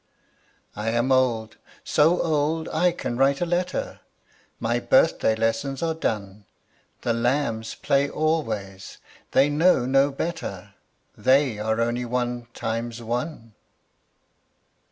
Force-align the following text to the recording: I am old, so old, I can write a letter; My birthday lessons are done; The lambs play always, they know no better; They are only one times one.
I 0.75 0.89
am 0.89 1.11
old, 1.11 1.57
so 1.83 2.19
old, 2.23 2.67
I 2.69 2.91
can 2.91 3.17
write 3.17 3.39
a 3.39 3.45
letter; 3.45 3.99
My 4.59 4.79
birthday 4.79 5.35
lessons 5.35 5.83
are 5.83 5.93
done; 5.93 6.45
The 7.01 7.13
lambs 7.13 7.75
play 7.75 8.09
always, 8.09 8.97
they 9.29 9.47
know 9.47 9.85
no 9.85 10.11
better; 10.11 10.73
They 11.15 11.59
are 11.59 11.79
only 11.79 12.05
one 12.05 12.47
times 12.55 13.03
one. 13.03 13.53